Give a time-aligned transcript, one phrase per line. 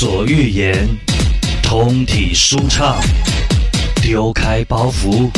[0.00, 0.88] 所欲言，
[1.60, 3.02] 通体舒畅，
[4.00, 5.28] 丢开包袱，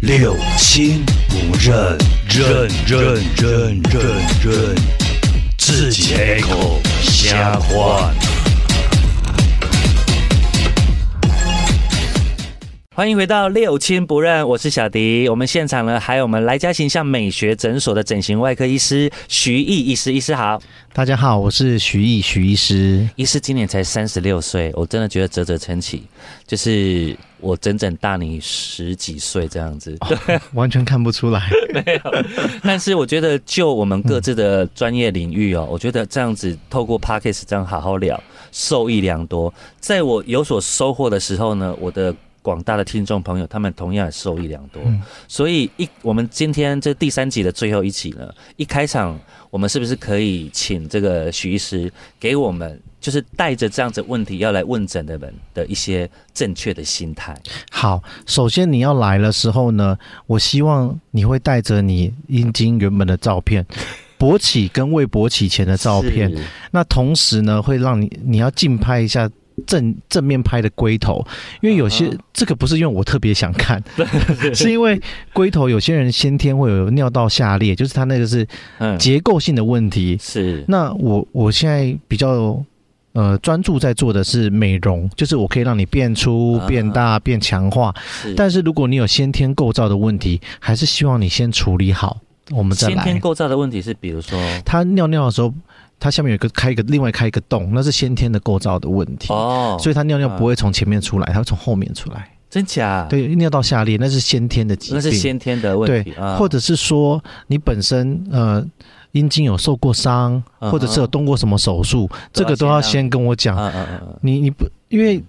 [0.00, 1.96] 六亲不认，
[2.28, 4.02] 认认认认
[4.42, 4.74] 认，
[5.56, 8.10] 自己开口瞎话。
[12.96, 15.28] 欢迎回到六亲不认，我是小迪。
[15.28, 20.58] 我们现场呢，还有我们来家形象美学诊所的整形外科医师徐毅医师，医师好。
[20.94, 23.06] 大家好，我是徐毅徐医师。
[23.16, 26.04] 医师今年才三十六岁，我真的觉得啧啧称奇，
[26.46, 31.50] 就是我整整大你十几岁这样子，对，完全看不出来。
[31.74, 32.24] 没有，
[32.64, 38.18] 但是我觉得就我们各自的专业领域哦，我觉得这样子透过 p a r k a s 这样好好聊，
[38.52, 39.52] 受益良多。
[39.80, 42.16] 在我有所收获的时候呢，我的。
[42.46, 44.80] 广大的听众朋友，他们同样受益良多。
[45.26, 49.18] 所以一我们今天这第三集的最后一集呢，一开场
[49.50, 57.36] 我们是不是可以请这个徐医师给我们，就是带着这样子问题要来问诊的人的一些正确的心态？
[57.68, 63.66] 好，首先你要来的时候呢，我希望你会带着你阴茎原本的照片，
[64.20, 66.32] 勃起跟未勃起前的照片，
[66.70, 69.28] 那同时呢，会让你你要竞拍一下。
[69.66, 71.24] 正正面拍的龟头，
[71.60, 73.82] 因为有些这个不是因为我特别想看，
[74.54, 75.00] 是因为
[75.32, 78.46] 龟头有些人先天会有尿道下裂，就是他那个是
[78.98, 80.18] 结构性的问题。
[80.20, 80.64] 是。
[80.68, 82.62] 那我我现在比较
[83.12, 87.94] 呃专注在做的是美容，就是我可以让你变粗、变大、变强化。
[88.36, 92.18] 但是如果你有先天构造的问题，还是希望你先处理好，
[92.50, 92.94] 我们再来。
[92.94, 95.52] 先天构造的问题是，比如说他尿尿的时候。
[95.98, 102.30] 他下面有一个开一个，另外开一个洞，那是先天的构造的问题哦，所以他尿尿不会从前面出来，他会从后面出来。
[102.50, 103.06] 真假？
[103.08, 106.10] 对，尿道下裂那是先天的疾病，那是先天的问题。
[106.10, 108.62] 对，或者是说你本身呃
[109.12, 113.56] 阴茎有受过伤，或者是有动过什么手术，这个都要先跟我讲。
[114.20, 115.24] 你你不因为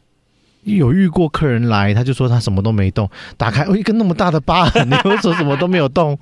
[0.64, 6.20] 有遇过客人来，他就说他什么都没动，打开哦一个那么大的疤痕，你为什么什么都没有动？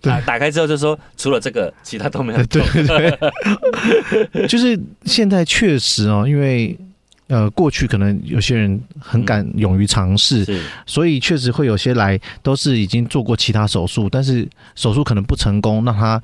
[0.00, 2.44] 打打开之后就说，除了这个，其他都没有。
[2.46, 6.78] 对对， 就是现在确实哦，因为
[7.26, 10.46] 呃，过去可能有些人很敢勇于尝试，
[10.86, 16.22] 所以确实会有些来都是已经做过其他手术，但是手术可能不成功，让他。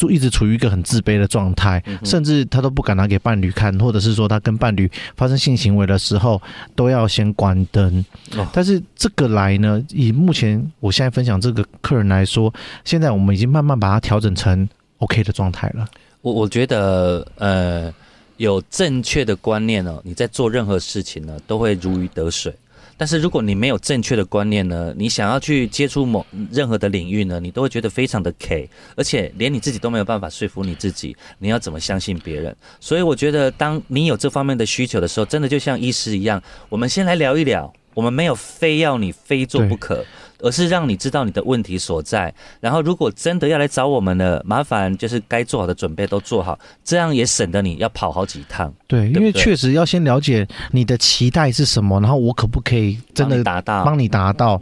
[0.00, 6.40] 就一直处于一个很自卑的状态，甚至他都不敢拿给伴侣看，或者是说他跟伴侣发生性行为的时候
[6.74, 8.02] 都要先关灯。
[8.50, 12.50] 但是这个来呢，以目前我现在分享这个客人来说，
[12.82, 14.66] 现在我们已经慢慢把它调整成
[15.00, 15.86] OK 的状态了。
[16.22, 17.92] 我我觉得，呃，
[18.38, 22.54] 有正确的观念哦，你在做任何事情呢，都会如鱼得水。
[23.00, 32.54] 但是如果你没有正确的观念呢，你想要去接触某任何的领域呢，你都会觉得非常的 K，而且连你自己都没有办法说服你自己，你要怎么相信别人？
[32.78, 40.04] 所以我觉得，当你有这方面的需求的时候，真的就像医师一样，我们先来聊一聊，我们没有非要你非做不可。
[40.42, 48.72] 而是让你知道你的问题所在，然后如果真的要来找我们了，麻烦就是该做好的准备都做好，这样也省得你要跑好几趟。
[48.86, 54.60] 对，因为确实要先了解你的期待是什么，然后我可不可以真的达到，帮你达到。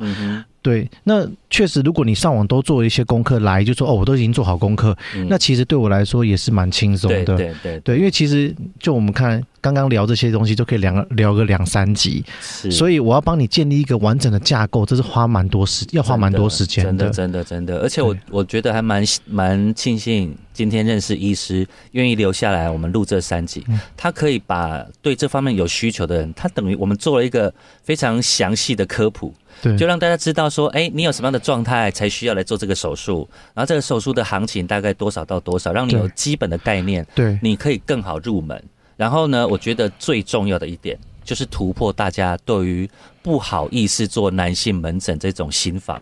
[0.68, 4.94] 对，那确实，如果你上网都做一些功课来，就说哦，我都已经做好功课，
[5.26, 7.24] 那其实对我来说也是蛮轻松的。
[7.24, 12.22] 对对对，对，因为其实就我们看刚刚聊这些东西，都可以两聊个两三集，
[12.70, 16.90] 所以我要帮你建立一个完整的架构，这是花蛮多时，要花蛮多时间的。
[16.90, 23.64] 真的，真的，真的，而且我我觉得还蛮蛮庆幸今天认识医师，愿意留下来我们录这三集，
[23.96, 27.50] 他可以把对这方面有需求的人，他等于我们做了一个
[27.82, 29.32] 非常详细的科普。
[29.62, 38.62] 对，就让大家知道说，哎，你有什么样的状态才需要来做这个手术，然后这个手术的行情大概多少到多少，让你有基本的概念，对，你可以更好入门。
[38.96, 42.88] 然后呢，我觉得最重要的一点就是突破大家对于
[43.22, 46.00] 不好意思做男性门诊这种心防。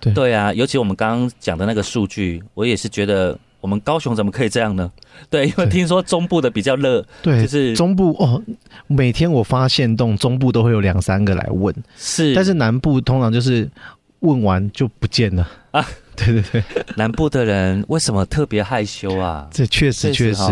[0.00, 3.38] 对，对啊，尤其我们刚刚讲的那个数据，我也是觉得。
[3.62, 4.90] 我们高雄怎么可以这样呢？
[5.30, 8.42] 对，因为听说中部的比较热，对，就是中部哦。
[8.88, 13.70] 每天我发现动中部都会有两三个来问，是，但是南部通常就是
[14.18, 15.86] 问完就不见了啊。
[16.16, 16.64] 对对对，
[16.96, 19.48] 南部的人为什么特别害羞啊？
[19.50, 20.42] 这确实确实，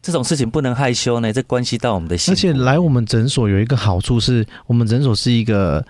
[0.00, 2.32] 这种事情不能害羞呢，这关系到我们的心。
[2.32, 5.84] 而且来我们诊所有一个好处是，我们诊所是一个。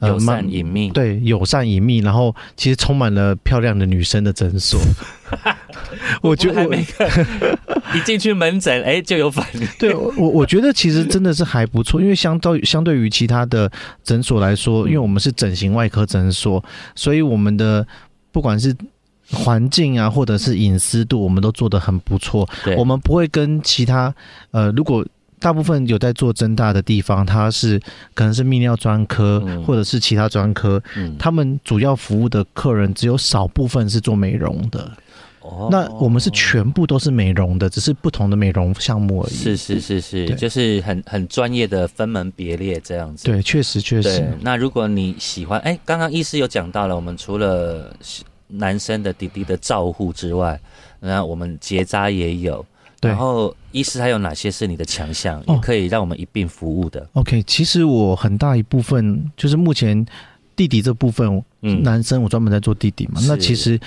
[0.00, 4.80] 友善隐秘，对，友善隐秘，然后其实充满了漂亮的女生的诊所。
[6.22, 7.06] 我觉得每个
[7.94, 9.66] 一进去门诊，哎，就有反应。
[9.78, 13.70] 对我，我觉得其实真的是还不错，因为相对相对于其他的
[14.02, 17.86] 诊所来说，因为我们是整形外科诊所，所以我们的
[18.32, 18.74] 不管是
[19.30, 22.48] 环境啊，或者是隐私度，我们都做的很不错。
[22.76, 24.14] 我们不会跟其他
[24.52, 25.04] 呃，如果
[25.40, 27.80] 大部分有在做增大的地方，它是
[28.14, 30.82] 可能是泌尿专科或者是其他专科，
[31.18, 34.90] 他们主要服务的客人只有少部分是做美容的。
[35.40, 39.32] 哦，那我们是全部都是美容的，只是不同的美容项目而已。
[39.32, 43.24] 是是是是，就是很很专业的分门别类这样子。
[43.24, 44.36] 对，确实确实。
[44.40, 47.96] 那如果你喜欢，哎，刚刚医师有讲到了，我们除了
[48.48, 50.60] 男生的弟弟的照护之外，
[51.00, 52.66] 那我们结扎也有。
[53.00, 60.04] 然后，医师还有哪些是你的强项，也可以让我们一并服务的？OK，其实我很大一部分就是目前
[60.56, 63.20] 弟弟这部分，嗯，男生我专门在做弟弟嘛。
[63.28, 63.78] 那其实，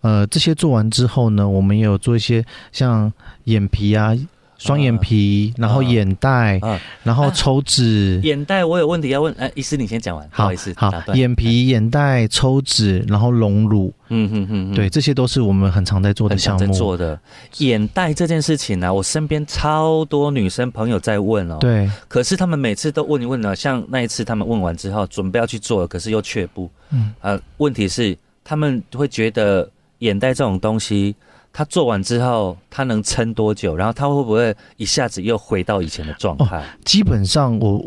[0.00, 3.12] 呃，这些做完之后呢，我们也有做一些像
[3.44, 4.16] 眼皮啊。
[4.58, 6.60] 双眼皮，然后眼袋，
[7.02, 8.20] 然后抽脂。
[8.22, 10.72] 眼袋我有问题要问，哎，医师你先讲完，不好意思。
[10.76, 13.92] 好，眼皮、眼袋、抽脂，然后隆乳。
[14.08, 16.72] 嗯哼哼，对，这些都是我们很常在做的项目。
[16.72, 17.18] 做的
[17.58, 21.58] 眼袋这件事情呢，我身边超多女生朋友在问哦。
[21.60, 21.90] 对。
[22.06, 26.70] 可是他们每次都问一问呢，像那一次他们问完之后，准备要去做了，可是又却步。
[26.90, 27.12] 嗯。
[27.20, 29.68] 呃，问题是他们会觉得
[29.98, 31.14] 眼袋这种东西。
[31.56, 33.74] 他做完之后，他能撑多久？
[33.74, 36.62] 然后他会不会一下子又回到以前的状态？
[36.84, 37.82] 基本上，我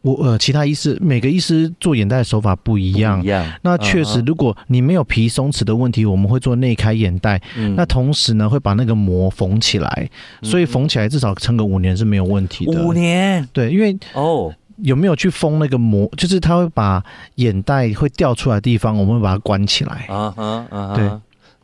[0.00, 3.22] 我呃，其他医师每个医师做眼袋的手法不一样。
[3.22, 3.48] 一样。
[3.62, 7.40] 那确实，如果你没有皮松弛的问题，我们会做内开眼袋。
[7.56, 7.76] 嗯。
[7.76, 10.10] 那同时呢，会把那个膜缝起来，
[10.42, 12.82] 所以缝起来至少撑个五年是没有问题的。
[12.82, 13.48] 五年。
[13.52, 16.10] 对，因为哦，有没有去封那个膜？
[16.16, 17.00] 就是他会把
[17.36, 20.06] 眼袋会掉出来的地方，我们会把它关起来。
[20.08, 20.94] 啊哈啊。
[20.96, 21.08] 对。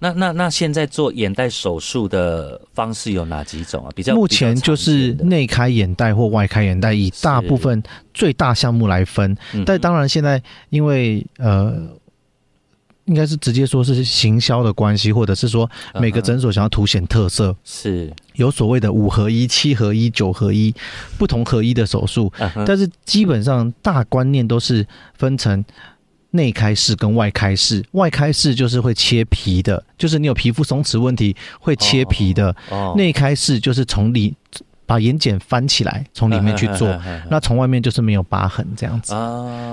[0.01, 3.91] 那那那现在做眼袋手术的方式有哪几种啊？
[3.95, 7.83] 比较目前就是内开眼袋或外开眼袋，以大部分
[8.15, 9.37] 最大项目来分。
[9.67, 10.41] 但当然现在
[10.71, 11.75] 因为呃，
[13.07, 20.73] 应该是直接说是行销的关系，或者是说每个诊所想要凸显特色，是有所谓的五合一、七合一、九合一
[21.19, 22.33] 不同合一的手术。
[22.67, 24.87] 但是基本上大观念都是
[25.17, 25.65] 分成。
[26.31, 32.55] 内开式跟外开式，外开式就是会切皮的，就是你有皮肤松弛问题会切皮的。
[32.97, 34.35] 内开式就是从里
[34.85, 36.89] 把眼睑翻起来，从里面去做，
[37.31, 39.15] 那从外面就是没有疤痕这样子。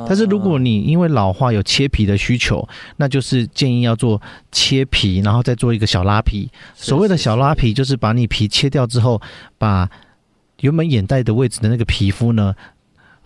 [0.08, 2.66] 但是如果你因为老化有切皮的需求，
[2.96, 4.22] 那就是建议要做
[4.52, 6.50] 切皮，然后再做一个小拉皮。
[6.74, 9.22] 所谓的小拉皮，就是把你皮切掉之后，
[9.58, 9.90] 把
[10.62, 12.56] 原本眼袋的位置的那个皮肤呢。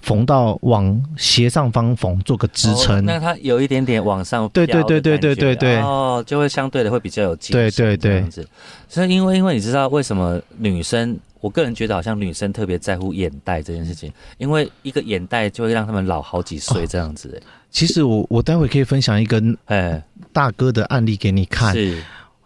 [0.02, 3.04] 缝到往斜上方缝，做个支撑。
[3.06, 7.54] 那它有一点点往上，对对对对对对对，哦，就会相对的会比较有劲。
[7.54, 8.48] 对对对，这样子。
[8.88, 17.42] 所以因为因为你知道为什么女生，我个人觉得好像女生特别在乎眼袋这件事情，因为一个眼袋就会让他们老好几岁这样子。
[17.70, 20.04] 其实我我待会可以分享一个哎
[20.34, 21.74] 大哥的案例给你看。
[21.74, 22.02] 是。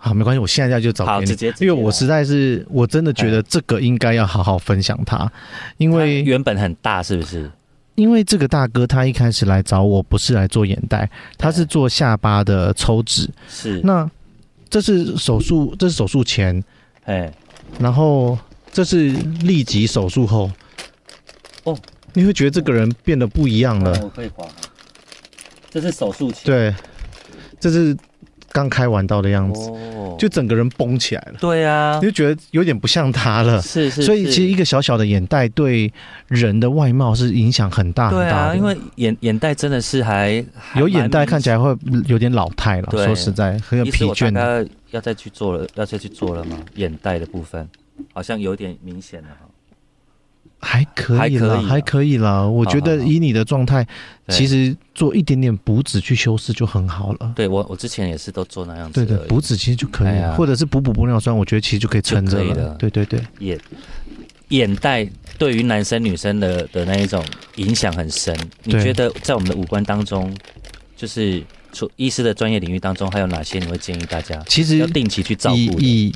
[0.06, 5.32] 好，没关系，我现在就找给你，因为我实在是，我真的觉得这个应该要好好分享它，
[5.78, 7.50] 因为原本很大，是不是？
[7.96, 13.30] 因为这个大哥他一开始来找我不是来做眼袋，他是做下巴的抽脂。
[13.48, 14.06] 是，那
[14.70, 16.62] 这是手术，这是手术前，
[17.06, 17.34] 哎，
[17.80, 18.38] 然后
[18.74, 20.52] 这是立即手术后，
[21.64, 21.78] 哦，
[22.12, 23.98] 你会觉得这个人变得不一样了。
[24.04, 24.46] 我可以滑，
[25.70, 26.76] 这是手术前，对，
[27.58, 27.96] 这是。
[28.54, 29.70] 刚开完刀的样子，
[30.18, 31.40] 就整个人绷起来了。
[31.42, 33.62] 对啊，你就觉得有点不像他了。
[33.62, 35.92] 是是，所以其实一个小小的眼袋对
[36.28, 38.56] 人的外貌是影响很大很大的。
[38.56, 40.46] 因为眼眼袋真的是还
[40.76, 42.90] 有眼袋看起来会有点老态了。
[42.92, 44.32] 说实在，很有疲倦。
[44.32, 46.60] 要要再去做了，要再去做了吗？
[46.76, 47.68] 眼袋的部分
[48.14, 49.48] 好像有点明显了哈。
[50.64, 52.42] 还可以啦，还可以啦。
[52.42, 53.86] 我觉得以你的状态，
[54.30, 57.34] 其实做一点点补脂去修饰就很好了。
[57.36, 59.06] 对我，我之前也是都做那样子。
[59.06, 62.76] 对的，补脂其实就可以，或者是补补玻尿酸，我觉得其实就可以撑着了。
[62.80, 63.60] 对对对，眼
[64.50, 67.24] 眼袋对于男生女生的的那一种
[67.58, 68.36] 影响很深。
[68.64, 70.34] 你觉得在我们的五官当中，
[70.96, 71.44] 就是
[71.74, 74.42] 除医师的专业领域当中，还有哪些你会建议大家？
[74.48, 75.80] 其实要定期去照顾。
[75.80, 76.14] 以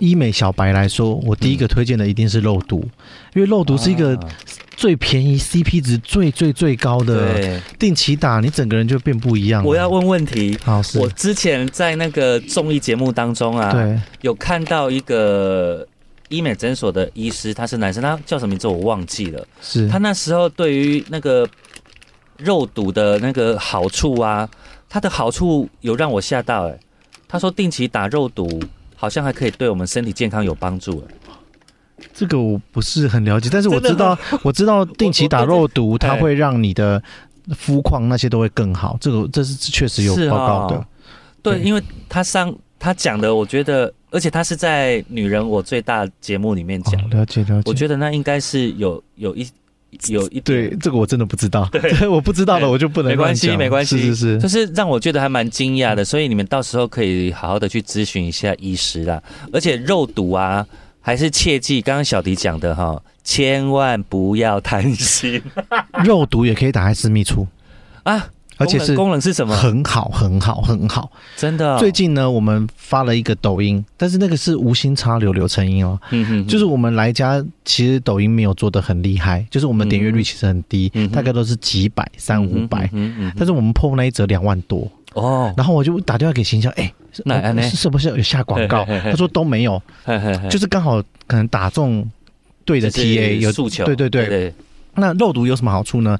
[0.00, 2.80] 医美小白来说，我第一个推荐的一定是肉毒，
[3.34, 4.18] 因为肉毒是一个
[4.76, 7.60] 最便宜、CP 值最最最高的。
[7.78, 9.64] 定期打，你整个人就变不一样。
[9.64, 15.86] 我要问问题，好，我之前在那个综艺节目当中啊，对，有看到一个
[16.28, 19.46] 医美诊所的医师，他是男生，他叫什么名字我忘记了。
[19.62, 21.48] 是他那时候对于那个
[22.38, 24.48] 肉毒的那个好处啊，
[24.88, 26.78] 他的好处有让我吓到哎，
[27.28, 28.60] 他说定期打肉毒。
[28.96, 31.02] 好像还可以对我们身体健康有帮助
[32.12, 37.02] 这个我不是很了解，但是我知道，我知道定期打肉毒，它会让你的
[37.54, 38.98] 肤况那些都会更好。
[39.00, 40.86] 这个这是确实有报告的。
[41.42, 42.52] 对，因为他上。
[42.78, 47.62] 他讲的，我觉得，而且他是在《女人我最大》节目里面讲，了解了解。
[47.64, 49.48] 我觉得那应该是有有一
[50.08, 59.22] 有一对这个我真的不知道，对， 我不知道了，我就不能没关系，没关系，是是是，就是让我觉得还蛮惊讶的，所以你们到时候可以好好的去咨询一下医师啦。
[59.52, 60.66] 而且肉毒啊，
[61.00, 65.42] 还是切记刚刚小迪讲的哈，千万不要贪心，
[66.04, 67.46] 肉毒也可以打开私密处
[68.02, 68.26] 啊。
[68.58, 69.54] 而且是功能是什么？
[69.54, 71.78] 很好，很好，很好，真的。
[71.78, 76.00] 最近呢，我们发了一个抖音，但是那个是无心插柳柳成荫哦。
[76.10, 82.88] 嗯哼，就是我们来家，其实抖音没有做的很厉害，就是我们点阅率其实很低，大概都是几百、三五百。
[82.92, 83.32] 嗯嗯。
[83.36, 85.52] 但是我们破那一折两万多哦。
[85.56, 86.90] 然后我就打电话给形象，哎，
[87.62, 88.86] 是是不是有下广告？
[88.86, 89.82] 他说都没有，
[90.48, 92.10] 就是刚好可能打中
[92.64, 93.84] 对的 TA 有诉求。
[93.84, 94.54] 对对对。
[94.98, 96.18] 那肉毒有什么好处呢？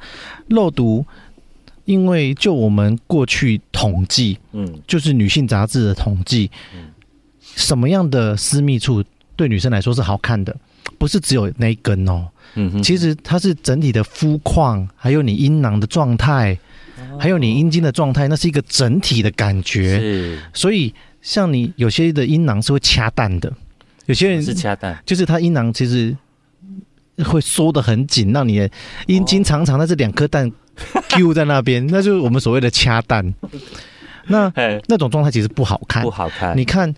[0.48, 1.02] 肉毒。
[1.86, 6.90] 因为就我们过去统计，嗯，就是女性杂志的统计，嗯，
[7.56, 9.02] 什么样的私密处
[9.34, 10.54] 对女生来说是好看的？
[10.98, 16.58] 不是只有那一根哦，嗯哼，其实它是整体的肤况，还有你阴囊的状态，
[17.18, 19.98] 还有你阴茎的状态，那是一个整体的感觉。
[19.98, 23.52] 是，所以像你有些的阴囊是会掐蛋的，
[24.06, 26.16] 有些人是掐蛋，就是它阴囊其实
[27.24, 28.70] 会缩的很紧，让你的
[29.06, 30.50] 阴茎长长，但是两颗蛋。
[31.08, 33.32] Q 在那边，那就是我们所谓的掐蛋。
[34.26, 34.52] 那
[34.88, 36.54] 那种状态其实不好看，不好看。
[36.54, 36.94] 你看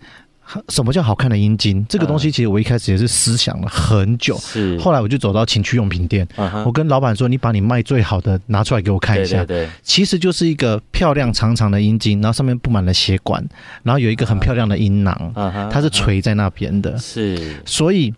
[0.67, 1.85] 什么叫好看的阴茎？
[1.87, 4.37] 这个东西其实我一开始也是思想了很久。
[4.37, 6.27] 是，后来我就走到情趣用品店，
[6.65, 13.41] 我跟老板说：“你把你卖最好的拿出来给我看一下。”对，其实就是一个漂亮长长的阴茎，然后上面布满了血管，
[13.83, 15.31] 然后有一个很漂亮的阴囊，
[15.71, 16.97] 它是垂在那边的。
[16.97, 18.13] 是，所以。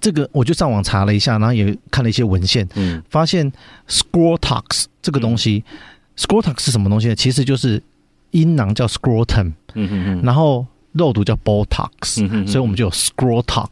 [0.00, 3.50] 这个我就上网查了一下，然后也看了一些文献，嗯，发现
[3.88, 5.62] scrotox 这个东西
[6.16, 7.14] ，scrotox 是什么东西呢？
[7.14, 7.82] 其实就是
[8.30, 13.66] 阴囊叫 scrotum，嗯嗯嗯，然后肉毒叫 botox，嗯所以我们就有 scrotox，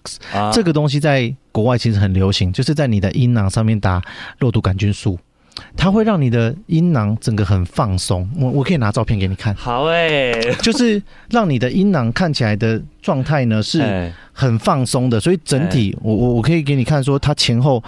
[0.53, 4.03] 这个东西在国外其实很流行，就是在你的阴囊上面打
[4.39, 5.19] 肉毒杆菌素。
[5.77, 9.55] 它会让你的阴囊整个很放松，我我可以拿照片给你看。
[9.55, 17.83] 好哎， 就是让你的阴囊看起来的状态呢是很放松的，所以整体我我我可以给你看说它前后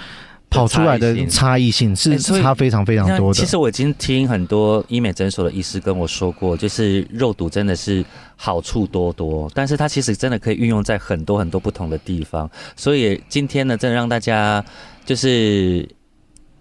[0.51, 3.41] 跑出来的差异性是差非常非常多的。
[3.41, 8.05] 其实我已经听很多医美诊所的医师跟我说过，就是肉毒真的是
[8.37, 12.51] 好处多多，但是它其实真的可以运用在很多很多不同的地方。
[12.77, 14.63] 所以今天呢，真的让大家
[15.05, 15.89] 就是。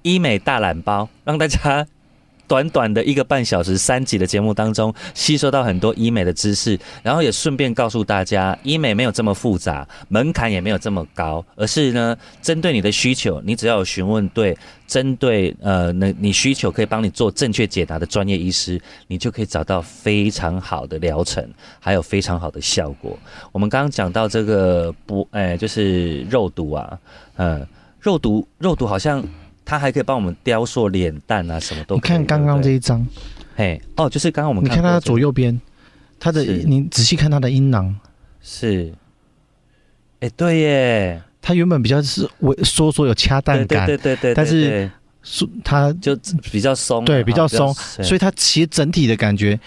[0.02, 1.86] 医美大懒包，让大家
[2.48, 21.48] 短短的一个半小时三集的节目当中，吸收到很多医美的知识，然后也顺便告诉大家，医美没有这么复杂，门槛也没有这么高，而是呢，针对你的需求，你只要有询问对，针对呃，那你需求可以帮你做正确解答的专业医师，你就可以找到非常好的疗程，
[21.80, 23.18] 还有非常好的效果。
[23.54, 27.00] 我们刚刚讲到这个不，哎，就是肉毒啊，
[27.38, 27.66] 嗯，
[28.02, 29.24] 肉毒，肉毒好像。
[29.72, 31.96] 它还可以帮我们雕塑脸蛋啊，什么都。
[31.96, 33.08] 你看刚刚这一张，
[33.56, 35.58] 嘿，哦，就是刚刚我们你看它左右边，
[36.20, 37.96] 它的你仔细看它的阴囊，
[38.42, 38.94] 是，
[40.20, 44.92] 哎，对耶，它原本比较是萎缩缩有掐蛋感，对对对对，但是
[45.64, 46.18] 它就
[46.52, 49.58] 比较松，对，比较松，所以它其实整体的感觉，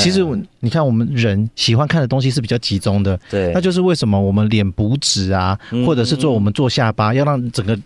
[0.00, 0.26] 其实
[0.58, 7.78] 你看我们人喜欢看的东西是比较集中的，对，那就是为什么我们脸补脂啊，或者是做我们做下巴，要让整个。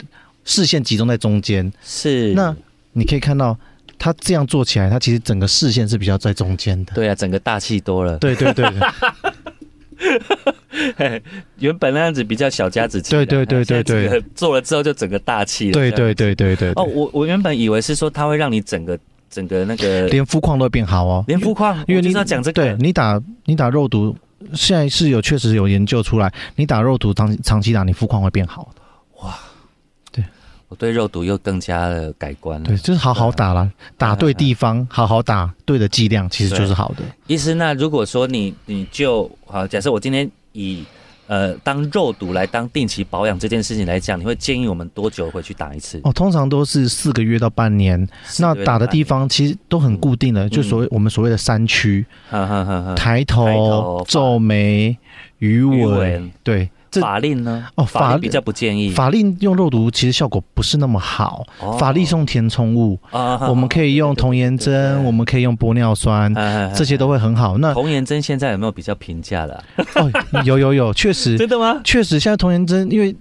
[0.47, 2.57] 视线集中在中间，是那
[2.93, 3.59] 你可以看到，
[3.99, 6.95] 它这样做起来，它其实整个视线是比较在中间的。
[6.95, 8.17] 对啊，整个大气多了。
[8.17, 8.65] 对对对。
[11.59, 13.11] 原本那样子比较小家子气。
[13.11, 14.23] 对对对对对。
[14.35, 15.73] 做了之后就整个大气了。
[15.73, 16.71] 对对对对对。
[16.77, 18.99] 哦，我我原本以为是说它会让你整个
[19.29, 24.15] 整个那个连肤况都变好哦，连肤况，因为你要讲这个，对你打你打肉毒，
[24.53, 28.83] 现在是有确实有研究出来，你打肉毒长长期打，你肤况会变好的。
[29.23, 29.35] 哇。
[30.69, 32.67] 我对肉毒又更加的改观了。
[32.67, 37.05] 对，就是好好打了，打对地方，好好打对的剂量，其实就是好的。
[37.29, 40.85] 医师，那如果说你你就好，假设我今天以
[41.29, 46.01] 呃当肉毒来当定期保养这件事情来讲，你会建议我们多久回去打一次？
[46.03, 48.05] 哦，通常都是四个月到半年。
[48.41, 52.05] 那打的地方其实都很固定的，就所谓我们所谓的三区：
[52.97, 54.99] 抬头、皱眉、
[55.39, 56.69] 鱼尾，对。
[57.01, 57.67] 法令呢？
[57.75, 58.91] 哦，法令比较不建议。
[58.91, 61.45] 法令用肉毒其实效果不是那么好。
[61.79, 66.33] 法令用填充物，我们可以用童颜针，我们可以用玻尿酸，
[66.75, 67.59] 这些都会很好。
[67.59, 69.65] 那童颜针现在有没有比较平价的？
[69.97, 70.11] 哦，
[70.45, 71.81] 有有有，确实 真的吗？
[71.85, 73.15] 确实，现在童颜针因为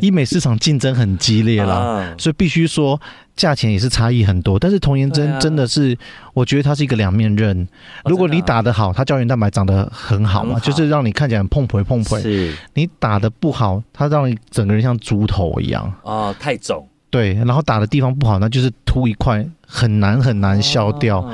[0.00, 3.00] 医美市场竞争很激烈了，所以必须说
[3.36, 5.96] 价钱也是差异很多，但是童颜针真的是，
[6.32, 7.66] 我觉得它是一个两面刃。
[8.04, 12.20] 如果你打得好，它胶原蛋白长得很好嘛，就是让你看起来碰腿碰腿。
[12.22, 15.92] 是，你打的不好，它让你整个人像猪头一样。
[16.02, 16.86] 哦，太肿。
[17.10, 21.24] 对，然后打的地方不好，那就是凸一块，很难很难消掉。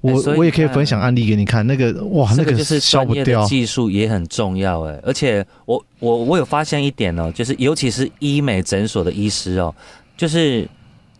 [0.00, 3.44] 我我也可以分享案例给你看，那个哇，那个就是消不掉。
[3.44, 9.74] 技术也很重要哎，而且我我我有发现一点哦，就是尤其是医美诊所的医师哦，
[10.16, 10.66] 就是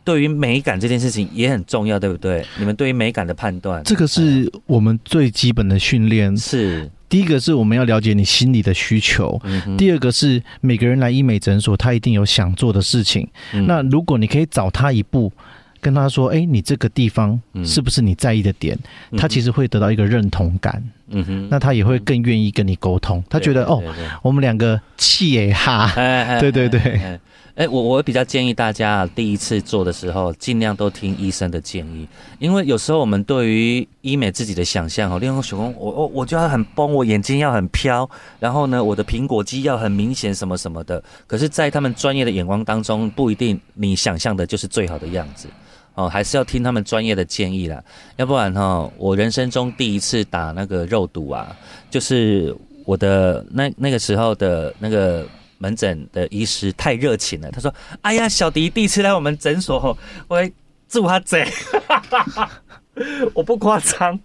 [0.07, 2.43] 对于美感这件事情也很重要，对不对？
[2.59, 6.35] 你们对于美感的判断，这个是我们最基本的训练。
[6.37, 9.39] 是第一个是我们要了解你心里的需求，
[9.77, 13.29] 第二个是每个人来医美诊所，他一定有想做的事情。
[13.67, 15.31] 那如果你可以找他一步。
[15.79, 18.77] 跟他说：“哎，你这个地方是不是你在意的点？
[19.17, 20.83] 他其实会得到一个认同感。
[21.09, 23.23] 嗯哼，那他也会更愿意跟你沟通。
[23.29, 23.83] 他觉得哦，
[24.23, 25.93] 我们两个气耶哈。
[26.41, 27.19] 对对对。
[27.57, 32.07] 哎，我我比较建议大家第一次做的时候，尽量都听医生的建议，
[32.39, 38.07] 因为有时候我们对于医美自己的想象哦，例如小公，我我我就要很崩，我眼睛要很飘，
[38.39, 41.03] 然后呢，我的苹果肌要很明显，什么什么的。
[41.27, 45.49] 可是，在他们专业的眼光当中，不一定你想象的就是最好的样子。
[45.97, 47.83] 哦，还是要听他们专业的建议啦，
[48.17, 51.57] 要不然哈，我人生中第一次打那个肉毒啊，
[51.91, 55.26] 就是我的那那个时候的那个
[55.59, 59.99] 门诊的医师太热情了，他说：“哎呀，小迪第一次来我们诊所，
[60.29, 60.50] 我
[60.88, 61.45] 祝他嘴。
[63.35, 64.19] 我不夸张，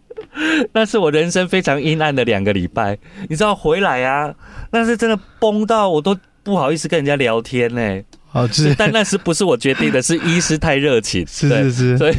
[0.73, 2.97] 那是我人生非常阴暗的两个礼拜，
[3.29, 4.33] 你知道回来啊，
[4.71, 8.01] 那是真的崩到我都不好意思跟人家聊天呢。
[8.31, 10.01] 哦， 是，但那是不是我决定的？
[10.01, 12.15] 是医师太热情，是是是，所以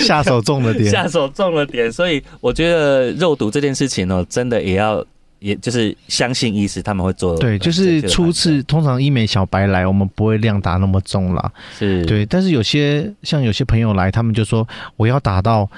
[0.00, 1.90] 下手重了点，下手重了点。
[1.90, 5.04] 所以我觉得肉毒这件事情哦，真的也要，
[5.40, 7.36] 也就是相信医师他们会做。
[7.38, 11.52] 对，就是初次通常医美小白来，我们不会量打那么重啦。
[11.76, 15.68] 是对，但是有些像有些朋友来，他们就说我要打到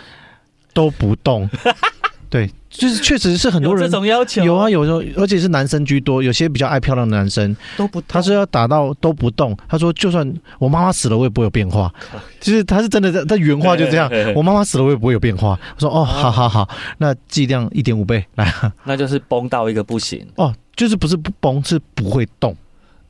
[0.74, 1.48] 都不动。
[2.28, 9.56] 对，就是确实是很多人这种要求，有啊，有时候而且是男生居多，有些比较爱漂亮的男生都不，他是要打到都不动。
[9.68, 11.92] 他说，就算我妈妈死了，我也不会有变化。
[12.40, 15.58] 就是他是真的，他原话就这样， 我妈妈死了，我也不会有变化。
[15.76, 22.56] 我说，哦，好好好，那剂量一点五倍来，那就是崩到一个不行哦，就是不是不崩，是不会动。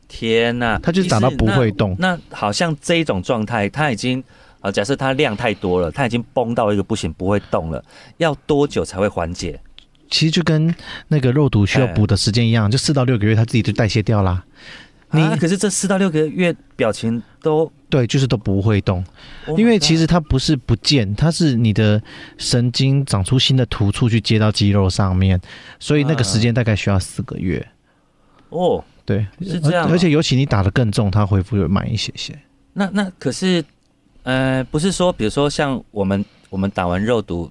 [0.09, 1.97] 天哪，他就是打到不会动。
[1.99, 4.23] 那好像这一种状态，他已经。
[4.65, 7.85] 啊，假设它量太多了，它已经崩到一个不行，不会动了，
[8.17, 9.61] 要多久才会缓解？
[10.11, 10.75] 其实就跟
[11.09, 14.43] 那个肉毒需要补的时间一样，就四到六个月，它自己就代谢掉啦。
[15.11, 19.05] 你可是这四到六个月表情都对，就是都不会动，
[19.59, 22.03] 因为其实它不是不见，它是你的
[22.39, 25.39] 神经长出新的突触去接到肌肉上面，
[25.79, 27.69] 所以那个时间大概需要四个月。
[28.49, 32.35] 哦，对，是这样，而且尤其你打的更重，它恢复会慢一些些。
[32.73, 33.63] 那那可是。
[34.25, 37.51] 呃，不是说，比如说像我们我们打完肉毒，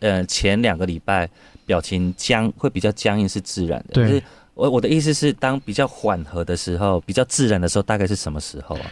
[0.00, 1.28] 呃，前两个礼拜
[1.66, 3.94] 表情僵会比较僵硬是自然的。
[3.94, 4.22] 对。
[4.54, 8.82] 我我的意思是，当比较缓和的时候，比较自然的时候，大概是什么时候啊？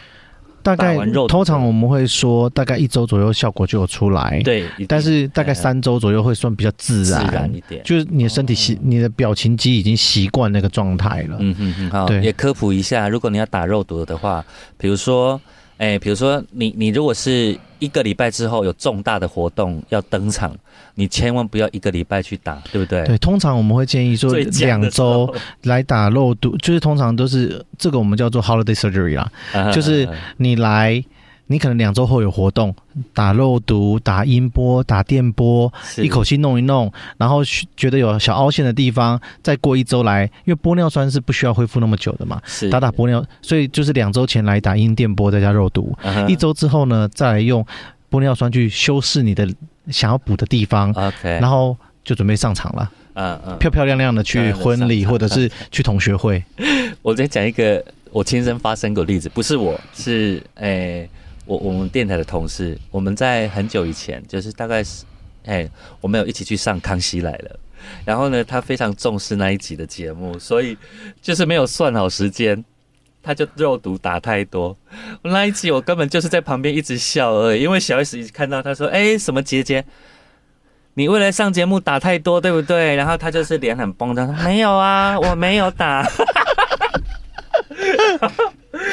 [0.63, 4.41] 大概通常我们会说，大概一周左右效果就有出来。
[4.43, 4.65] 对。
[4.87, 11.37] 但是大概三周左右会算比较自然自然一点，就是你的身体习，你的表情肌已经习惯那个状态了。
[11.39, 11.91] 嗯嗯嗯。
[11.91, 12.11] 好。
[12.15, 14.43] 也科普一下，如果你要打肉毒的话，
[14.77, 15.39] 比如说。
[15.81, 20.55] 哎，比如说你你如果是一个礼拜之后有重大的活动要登场，
[20.93, 23.03] 你千万不要一个礼拜去打，对不对？
[23.05, 31.03] 对，通常我们会建议说两周来打肉毒，就是通常都是这个我们叫做 holiday surgery 啦，就是你来。
[31.51, 32.73] 你可能两周后有活动，
[33.13, 37.43] 打肉毒、打音波、打电波，一口气弄一弄，然后
[37.75, 45.93] 觉得有小凹陷的地方，再过一周来，因为玻尿酸是不需要恢复那么久的嘛，打打玻尿，所以就是两周前来打音电波再加肉毒，
[46.25, 47.65] 一周之后呢，再来用
[48.09, 49.45] 玻尿酸去修饰你的
[49.89, 56.41] 想要补的地方，OK，然后就准备上场了，嗯嗯，漂漂亮亮的去婚礼或者是 去同学会。
[57.01, 61.09] 我再讲一个我亲身发生过例子，不是我是诶。
[61.45, 65.03] 我我们电台的同事，我们在很久以前，就是大概是，
[65.45, 67.49] 哎，我们有一起去上《康熙来了》，
[68.05, 70.77] 然后呢，他非常重视那一集的节目，所以
[71.21, 72.63] 就是没有算好时间，
[73.23, 74.77] 他就肉毒打太多。
[75.23, 79.83] 那一集我根本就是在旁边一直笑而已，因为小 S 一直看到他说：“哎，什么姐姐，
[80.93, 86.07] 你为了上节目打太多，对不对？”然后他就是脸很崩的，没有啊，我没有打。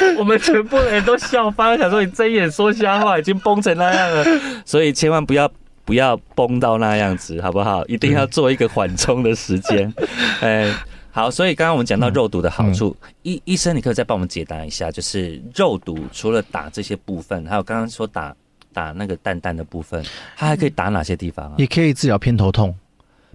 [0.17, 4.25] 我们全部人都笑翻，想说你睁眼说瞎话，已经崩成那样了，
[4.65, 5.51] 所以千万不要
[5.85, 7.85] 不要崩到那样子，好不好？
[7.85, 9.93] 一定要做一个缓冲的时间。
[10.41, 10.73] 哎，
[11.11, 18.35] 好，所以刚刚我们讲到肉毒的好处，医医生，你可以再帮我们解答一下，就是肉毒除了打这些部分，还有刚刚说打
[18.73, 20.03] 打那个蛋蛋的部分，
[20.37, 21.53] 它还可以打哪些地方啊？
[21.57, 22.75] 也可以治疗偏头痛。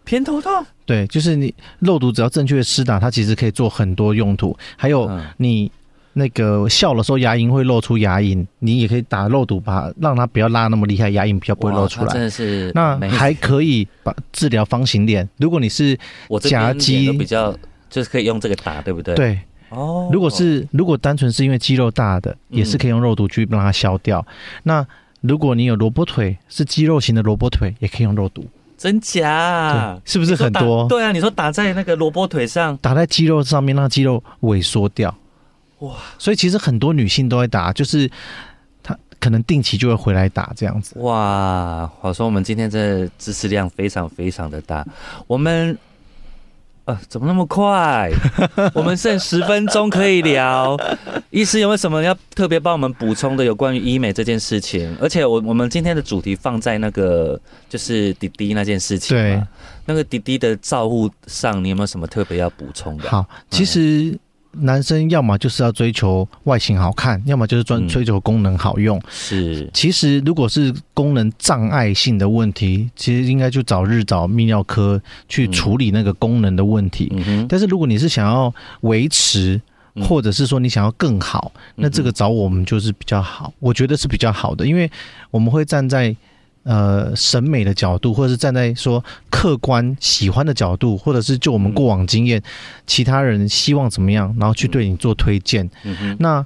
[0.05, 0.65] 偏头痛？
[0.85, 4.55] 对，就是你肉毒只要正确的施打，它其实可以做很多用途。
[4.77, 5.73] 还有你
[6.15, 12.13] 那个笑的时候牙龈会露出牙龈，你也可以打肉毒，吧让它不要拉那么厉害，牙龈比较不会露出来。
[12.13, 15.29] 真的是，那还可以把治疗方形脸。
[15.37, 15.99] 如果你是
[16.41, 17.55] 夹肌比较。
[17.91, 19.15] 就是可以用这个打，对不对？
[19.15, 20.11] 对，哦。
[20.13, 24.27] 如果是如果单纯是因为肌肉大的，也是可以用肉毒去让它消掉。
[24.65, 24.85] 那
[25.21, 28.45] 如果你有萝卜腿，是肌肉型的萝卜腿，也可以用肉毒。
[28.77, 29.97] 真假？
[30.05, 30.89] 是不是很多？
[30.89, 35.17] 对啊，你说打在那个萝卜腿上，打在肌肉上面，让肌肉萎缩掉。
[35.85, 35.97] 哇！
[36.19, 38.11] 所以其实很多女性都会打，就是
[38.83, 40.99] 她可能定期就会回来打这样子。
[40.99, 41.91] 哇！
[42.01, 44.87] 我说我们今天这知识量非常非常的大，
[45.27, 45.77] 我们。
[46.87, 48.11] 呃，怎么那么快？
[48.77, 50.77] 我们剩十分钟可以聊。
[51.31, 54.95] 医师有没有什么要特别帮我们补充的有关于医美这件事情？
[55.01, 59.43] 而且我我们今天的主题放在那个就是滴滴那件事情，对，
[59.87, 63.09] 那个滴滴的照护上，你有没有什么特别要补充的？
[63.09, 64.19] 好，其实。
[64.59, 69.01] 男生要么就是要追求外形好看，要么就是专追求功能好用。
[69.11, 77.13] 是，其实如果是功能障碍性的问题，其实应该就早日找泌尿科去处理那个功能的问题。
[77.49, 79.61] 但是如果你是想要维持，
[80.03, 84.91] 或者是说你想要更好，那这个找我们就是比较好，我觉得是比较好的，因为
[85.31, 86.15] 我们会站在。
[86.65, 92.43] 呃，审美的角度，或者是站在说客观喜欢的角度，或者是就我们过往经验，
[92.87, 95.69] 其他人希望怎么样，然后去对你做推荐。
[96.19, 96.45] 那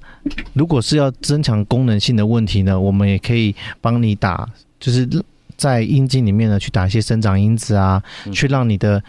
[0.53, 5.09] 如果是要增强功能性的问题呢，我们也可以帮你打，就是
[5.57, 8.03] 在阴茎里面呢去打一些生长因子啊，
[8.33, 9.03] 去让你的。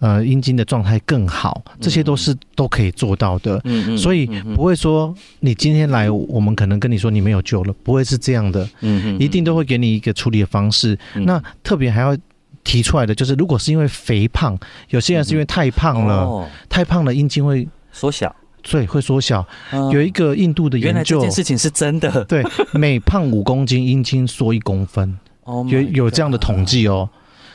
[0.00, 3.60] 呃，阴茎的状态更好，这些都是都可以做到的。
[3.64, 8.64] 嗯嗯，所以不会说你今天来，我们可能跟你说你没有救了，不会是这样的。
[8.80, 10.98] 嗯嗯，一定都会给你一个处理的方式。
[11.14, 12.16] 那特别还要
[12.64, 14.58] 提出来的就是，如果是因为肥胖，
[14.88, 19.46] 有些人是因为太胖了，太胖了阴茎会缩小，对，会缩小。
[19.92, 22.24] 有一个印度的研究，这件事情是真的。
[22.24, 25.18] 对，每胖五公斤，阴茎缩一公分。
[25.44, 27.06] 哦，有有这样的统计哦。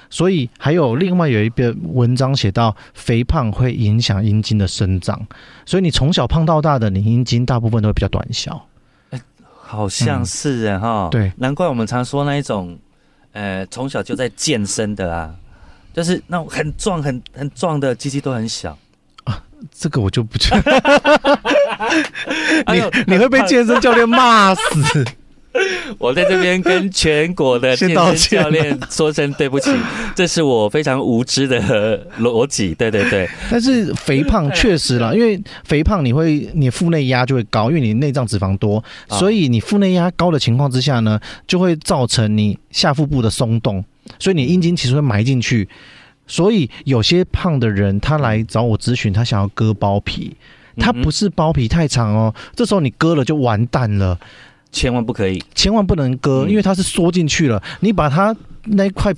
[0.10, 5.26] 所以还有另外有一篇文章写到，肥胖会影响阴茎的生长，
[5.66, 8.68] 所以你从小胖到大的，你阴茎大部分都会比较短小。
[9.12, 9.22] 哎，
[9.62, 12.78] 好像是哎哈，对，难怪我们常说那一种，
[13.34, 15.36] 呃，从小就在健身的啊，
[15.94, 18.78] 就是那种很壮、很很壮的鸡鸡都很小
[19.24, 20.46] 啊，这个我就不得。
[22.68, 25.06] 你你会被健身教练骂死。
[25.98, 29.72] 我在这边跟全国的健身教练说声对不起，
[30.16, 32.74] 这是我非常无知的逻辑。
[32.76, 43.84] 对对对， 但是肥胖确实啦，因为肥胖你会你腹内压就会高，因为你内脏脂肪多，所以你腹内压高的情况之下呢，就会造成你下腹部的松动，
[44.20, 45.68] 所以你阴茎其实会埋进去。
[46.28, 50.36] 所以有些胖的人他来找我咨询，他想要割包皮，
[50.78, 54.20] 他不是包皮太长哦，这时候你割了就完蛋了。
[54.76, 57.64] 千万不可以，千万不能割，因为它是缩进去了。
[57.80, 58.36] 你把它
[58.66, 59.14] 那块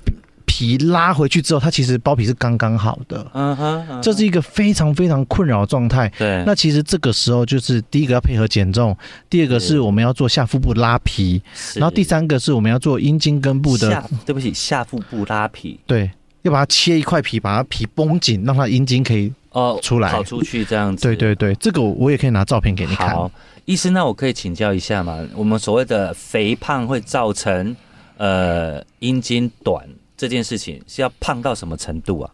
[0.46, 3.26] 皮拉回去之后，它其实包皮是刚刚好的。
[3.34, 6.08] 嗯哼，这是一个非常非常困扰的状态。
[6.16, 8.96] 对，那其实这个时候就是第一个要配合减重，
[9.32, 11.42] 第二个是我们要做下腹部拉皮，
[11.76, 14.04] 然后第三个是我们要做阴茎根部的。
[14.26, 15.80] 对不起，下腹部拉皮。
[15.88, 16.12] 对，
[16.48, 21.04] 要把它切一块皮，把它皮绷紧，让它阴茎可以哦出来跑出去这样子。
[21.04, 23.10] 对对对，这个我也可以拿照片给你看。
[23.10, 23.32] 好
[23.66, 25.20] 医生，那我可以请教一下吗？
[25.36, 27.76] 我们所谓的肥胖会造成
[28.18, 32.32] 呃阴茎短这件事情，是要胖到什么程度啊？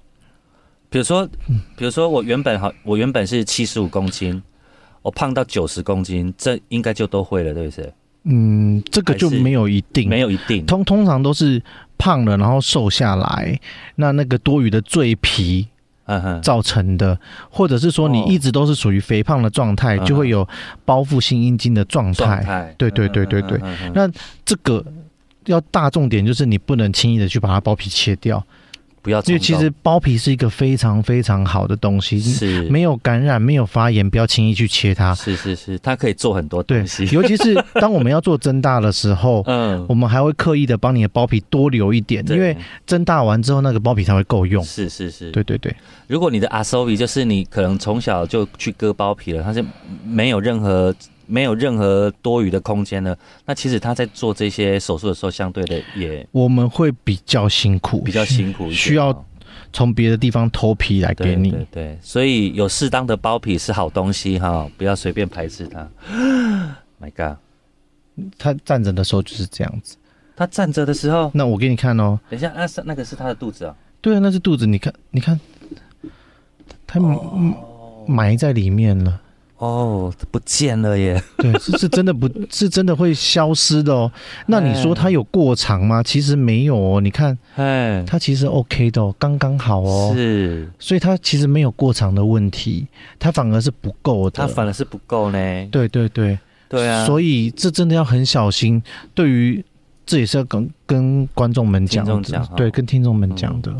[0.89, 1.27] 比如说，
[1.75, 4.41] 比如说我原本好，我原本是七十五公斤，
[5.01, 7.91] 我胖到九十公斤，这应该就都会了，对不对？
[8.23, 11.61] 嗯，这个就没有一定，没有一定，通通常都是
[11.97, 13.59] 胖了然后瘦下来，
[13.95, 15.67] 那那个多余的赘皮。
[16.41, 17.17] 造成的，
[17.49, 20.45] 或者是说你一直都是属于肥胖的状态，就会有
[20.83, 22.75] 包覆性阴茎的状态。
[22.77, 23.57] 对对对对对。
[23.95, 24.05] 那
[24.43, 24.85] 这个
[25.45, 28.45] 要大重点就是你不能轻易的去把它包皮切掉。
[29.03, 35.13] 不要，因为其实包皮是一个非常非常好的东西，是没有感染、没有发炎，不要轻易去切它。
[35.13, 42.55] 是是是，它可以做很多东西， 尤其是当我们要做增大的时候，嗯，我们还会刻意的帮你的包皮多留一点，因为
[42.87, 44.63] 增大完之后那个包皮才会够用。
[44.63, 45.75] 是是是，对对对。
[46.07, 49.61] 如果你的阿 s o v 就是你可能从小就去割包皮了，它是
[50.05, 50.95] 没有任何。
[51.25, 59.25] 没有任何多余的空间了，那其实他在做这些手术的时候，相对的也我们会比较辛苦，比较辛苦，需要
[59.71, 61.51] 从别的地方脱皮来给你。
[61.51, 65.87] 对对，所以有适当的包皮是好东西哈，不要随便排斥它。
[67.01, 67.37] My God，
[68.37, 69.97] 他站着的时候就是这样子。
[70.35, 72.19] 他站着的时候，那我给你看哦。
[72.29, 73.75] 等一下，那是那个是他的肚子啊。
[74.01, 74.65] 对啊，那是肚子。
[74.65, 75.39] 你看，你看，
[76.85, 76.99] 他
[78.07, 79.21] 埋在里面了。
[79.63, 81.23] 哦，不见了耶！
[81.37, 84.11] 对，是是真的，不 是真的会消失的哦。
[84.47, 86.03] 那你说它有过长吗？
[86.03, 86.99] 其实没有哦。
[86.99, 90.11] 你看，哎，它其实 OK 的哦，刚刚好哦。
[90.13, 92.85] 是，所以它其实没有过长的问题，
[93.17, 94.41] 它反而是不够的。
[94.41, 95.37] 它反而是不够呢。
[95.71, 97.05] 对对对，对啊。
[97.05, 98.83] 所以这真的要很小心。
[99.15, 99.63] 对于
[100.05, 103.73] 这也是要跟跟观众们讲的，对，跟听众们讲的。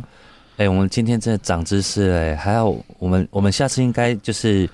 [0.55, 4.69] 哎，我们今天真的长知识哎，还有我们我们下次应该就是。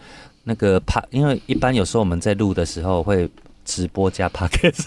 [0.50, 3.30] 那个帕，因为一般有时候我们在录的时候会
[3.64, 4.84] 直播加 p o c a s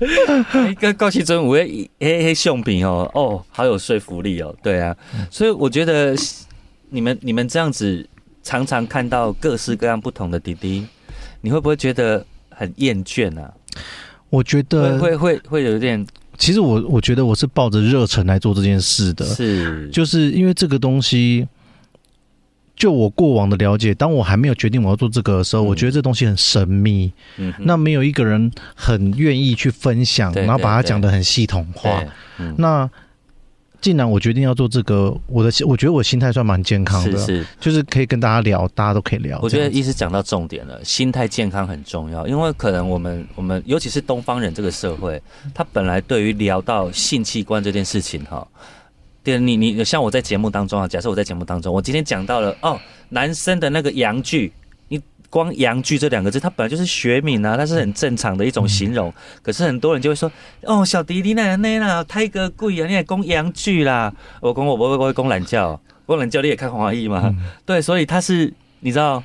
[0.00, 4.96] t 一个高启真五黑黑黑相片哦，哦，好有说服力哦，对啊，
[5.30, 6.16] 所以我觉得
[6.88, 8.08] 你们你们这样子
[8.42, 10.86] 常常看到各式各样不同的弟弟，
[11.42, 13.52] 你会不会觉得很厌倦啊？
[14.30, 16.06] 我觉得会会会有点，
[16.38, 21.46] 其实我我觉得我是抱着热忱来做这件事的，是就是因为这个东西。
[22.78, 27.12] 就我过往的了解，当我还没有决定我要做这个的时候，我觉得这东西很神秘。
[27.36, 32.04] 嗯，那没有一个人很愿意去分享，然后把它讲的很系统化。
[32.56, 32.88] 那
[33.80, 39.40] 既然我决定要做这个，我的我觉得我心态算蛮健康的，是就是可以跟大家聊，大家都可以聊。
[39.42, 45.20] 我觉得医师讲到重点了，心态健康很重要，因为可能我们我们尤其是东方人这个社会，
[45.52, 48.46] 他本来对于聊到性器官这件事情哈。
[49.24, 54.50] 你你像我在节目当中啊，假设我在节目当中，我今天讲到了哦，男生的那个阳具，
[54.88, 59.12] 你光阳具这两个字，它本来就是学名啊，它是很正常的一种形容。
[59.42, 64.10] 可是很多人就会说，哦，小迪迪那那啦，太个贵啊，你也供阳具啦。
[64.40, 67.34] 我供我不会不会供懒觉，供懒觉你也看华裔吗？
[67.66, 68.50] 对，所以他是
[68.80, 69.22] 你知道，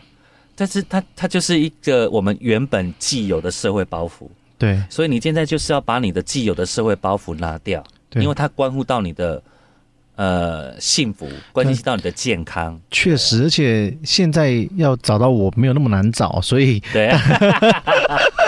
[0.54, 4.28] 但是他他就是一个我们原本既有的社会包袱。
[4.58, 7.82] 对，所以你现在就是要把你的既有的社会包袱拿掉，
[8.16, 9.42] 因为它关乎到你的。
[10.16, 17.10] 呃，幸福关系到你的健康， 确实，而且现在要找到我没有那么难找，所以对，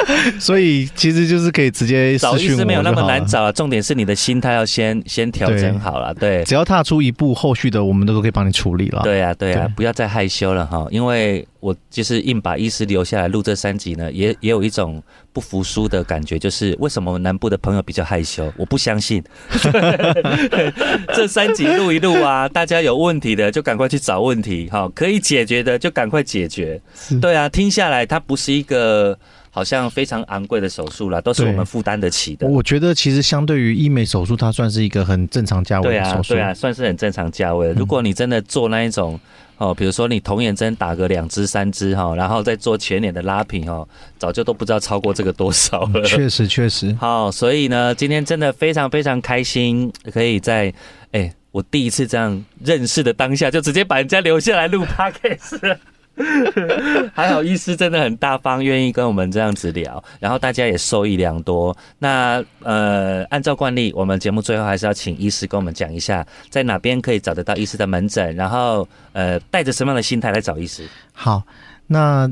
[0.39, 11.47] 所以其实就是可以直接找医师没有那么难找啊，重点是你的心态要先先调整好了，对，只要踏出一步，后续的我们都都可以帮你处理了，对啊，对啊，不要再害羞了哈，因为。
[11.61, 15.01] 我就是硬把医师留下来录这三集呢，也也有一种
[15.33, 18.53] 不服输的感觉，就是为什么南部的朋友比较害羞？
[18.55, 19.23] 我不相信，
[21.15, 26.79] 这三集录一录啊，大家有问题的就赶快去找问题，哈，可以解决的就赶快解决。
[27.19, 29.17] 对啊，听下来它不是一个
[29.55, 32.45] 好像非常昂贵的手术啦，都是我们负担得起的。
[32.45, 37.71] 我觉得其实相对于医美手术，它算是一个很正常价位的手术，对啊，算是很正常价位。
[37.71, 39.17] 如果你真的做那一种。
[39.57, 43.87] 哦，比如说你童颜针打个两支三支哈，然后再做全脸的拉平哦，
[44.19, 46.03] 早就都不知道超过这个多少了。
[46.03, 46.93] 确实确实。
[46.99, 50.73] 好，所以呢，今天真的非常非常开心，可以在
[51.13, 55.77] 哎，我第一次这样认识的当下，就直接把人家留下来录 podcast。
[57.13, 61.75] 还好医师真的很大方，愿意跟我们这样子聊，然后大家也受益良多。
[61.99, 70.87] 那呃，按照惯例，我们节目最后还是要请医师跟我们讲一下，在哪边可以找得到医师的门诊，然后呃，带着什么样的心态来找医师。
[71.11, 71.43] 好，
[71.87, 72.31] 那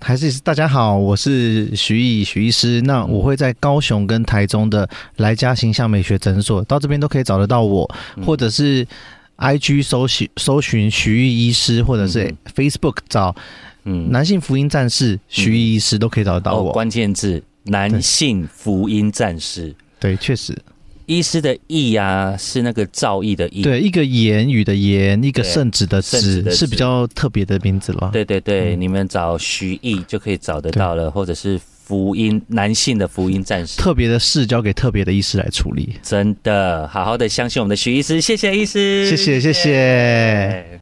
[0.00, 2.82] 还是大家好，我是徐毅徐医师。
[2.82, 7.90] 那我会在高雄跟台中的来家形象美学诊所，到这边都可以找得到我，
[8.24, 8.86] 或者是。
[9.40, 13.34] I G 搜寻搜寻徐玉医师，或者是 Facebook 找
[13.84, 14.10] 嗯。
[14.12, 16.72] 男性福音战士徐玉医师都可以找得到我。
[16.72, 20.54] 关键字男性福音战士，对，确实，
[21.06, 28.10] 医师的义呀是那个造诣的义，对，一个言语的言，一个圣旨的旨，是比较特别的名字了。
[28.12, 31.58] 对对对，你们找徐毅就可以找得到了，或者是。
[31.90, 35.96] 福音男性的福音战士，特别的事交给特别的医师来处理。
[36.04, 40.78] 真的，好好的相信我们的徐医师，谢谢医师，谢谢谢谢。